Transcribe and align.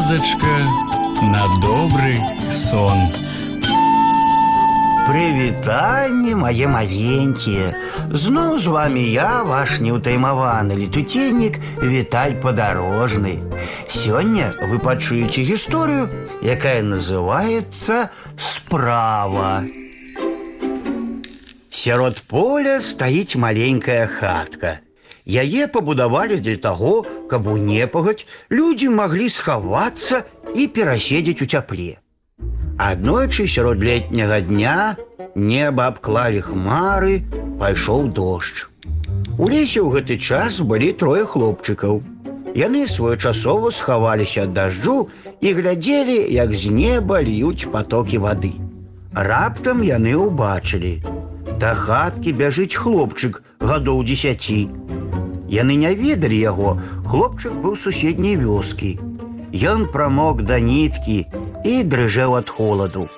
казачка 0.00 0.56
на 1.20 1.44
добрый 1.60 2.18
сон. 2.50 2.96
Прывітанне 5.06 6.34
мае 6.34 6.66
маленькія 6.66 7.76
Зноў 8.10 8.56
з 8.58 8.72
вами 8.72 9.04
я 9.04 9.44
ваш 9.44 9.76
неўтаймаваны 9.84 10.74
летуценнік 10.80 11.60
Віталь 11.78 12.34
падарожны 12.42 13.36
Сёння 13.86 14.50
вы 14.66 14.80
пачуеце 14.80 15.44
гісторыю, 15.46 16.08
якая 16.42 16.82
называецца 16.82 18.08
справа 18.34 19.62
Сярод 21.70 22.24
поля 22.26 22.80
стаіць 22.80 23.36
маленькая 23.36 24.08
хатка 24.08 24.80
Яе 25.30 25.66
пабудавалі 25.66 26.40
для 26.40 26.56
таго, 26.56 27.04
каб 27.30 27.46
у 27.46 27.56
непагаць 27.56 28.26
людзі 28.50 28.88
маглі 28.94 29.28
схавацца 29.28 30.24
і 30.54 30.66
пераседзець 30.66 31.42
у 31.42 31.46
цяпле 31.46 31.98
Аднойчы 32.76 33.46
сярод 33.48 33.82
летняга 33.82 34.40
дня 34.40 34.96
неба 35.34 35.86
абклалі 35.88 36.40
хмары, 36.44 37.24
пайшоў 37.60 38.12
дождж. 38.12 38.68
У 39.40 39.48
лесе 39.48 39.80
ў 39.80 39.88
гэты 39.96 40.20
час 40.20 40.60
былі 40.60 40.92
трое 40.92 41.24
хлопчыкаў. 41.24 42.04
Яны 42.56 42.84
своечасова 42.88 43.72
схаваліся 43.72 44.44
ад 44.44 44.52
дажджу 44.52 45.08
і 45.40 45.52
глядзелі, 45.56 46.20
як 46.32 46.52
з 46.52 46.72
неба 46.72 47.20
льюць 47.24 47.68
потокі 47.72 48.20
вады. 48.24 48.52
Раптам 49.12 49.80
яны 49.80 50.12
ўбачылі. 50.16 51.00
Да 51.56 51.72
хаткі 51.72 52.36
бяжыць 52.36 52.76
хлопчык 52.76 53.40
гадоў 53.60 54.04
дзесяці. 54.04 54.68
Яны 55.50 55.76
не 55.76 55.94
ведалі 55.94 56.38
яго, 56.38 56.78
хлопчык 57.06 57.52
быў 57.64 57.76
з 57.76 57.88
суседняй 57.88 58.36
вёскі. 58.36 58.98
Ён 59.52 59.86
прамок 59.92 60.42
да 60.42 60.58
ніткі 60.60 61.26
і 61.64 61.74
дрыжэў 61.84 62.36
ад 62.40 62.50
холаду. 62.50 63.08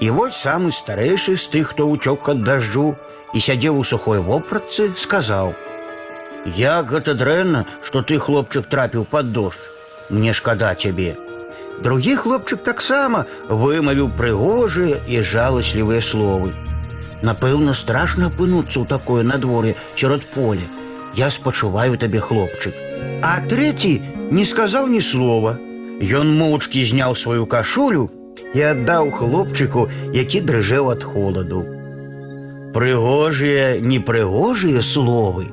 І 0.00 0.10
вось 0.10 0.36
самы 0.36 0.72
старэйшы 0.72 1.36
з 1.36 1.48
тых, 1.48 1.72
хто 1.72 1.88
ўцёк 1.88 2.28
ад 2.28 2.44
дажджу 2.44 2.96
і 3.34 3.38
сядзеў 3.40 3.80
у 3.80 3.84
сухой 3.84 4.20
вопратцы, 4.20 4.92
сказаў: « 4.96 6.56
Як 6.56 6.92
гэта 6.92 7.14
дрэнна, 7.14 7.64
што 7.82 8.02
ты 8.02 8.18
хлопчык 8.18 8.68
трапіў 8.68 9.04
пад 9.04 9.32
дождж. 9.32 9.72
Мне 10.10 10.32
шкада 10.32 10.74
цябе. 10.74 11.16
Другі 11.82 12.14
хлопчык 12.16 12.62
таксама 12.62 13.26
вымавіў 13.48 14.08
прыгожыя 14.16 15.02
і 15.08 15.20
жаласлівыя 15.20 16.00
словы. 16.00 16.54
Напэўна, 17.22 17.74
страшна 17.74 18.30
апынуцца 18.30 18.80
ў 18.80 18.86
такое 18.86 19.22
надвор'е 19.24 19.74
сярод 19.94 20.28
поля. 20.32 20.68
Я 21.14 21.30
спачуваю 21.30 21.96
табе 21.96 22.20
хлопчык. 22.20 22.74
А 23.22 23.40
трэці 23.40 24.00
не 24.30 24.44
сказаў 24.44 24.88
ні 24.92 25.00
слова. 25.00 25.56
Ён 26.00 26.36
моўчкі 26.36 26.84
зняў 26.84 27.16
сваю 27.16 27.46
кашулю 27.46 28.10
і 28.54 28.60
аддаў 28.72 29.10
хлопчыку, 29.10 29.88
які 30.12 30.40
дрыжэў 30.44 30.92
ад 30.92 31.02
холаду. 31.02 31.64
Прыгожыя, 32.76 33.80
непрыгожыя 33.80 34.82
словы, 34.84 35.48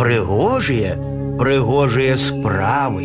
прыгожыя, 0.00 0.96
прыгожыя 1.36 2.16
справы. 2.16 3.04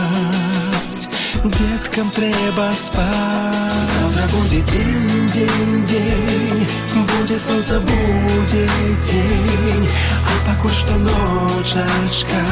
Деткам 1.43 2.11
трэба 2.11 2.65
спаць. 2.75 3.81
Завтра 3.81 4.27
будзе 4.29 4.61
дзень, 4.61 5.29
дзень, 5.33 5.83
дзень, 5.85 6.67
будзе 6.93 7.39
сонца, 7.39 7.79
будзе 7.79 8.67
дзень, 8.99 9.87
а 10.21 10.35
пакуль 10.45 10.77
што 10.77 10.99
ночачка, 11.01 12.43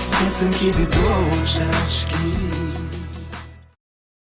спецынкі 0.00 0.74
ды 0.76 0.84
дочачкі. 0.98 2.63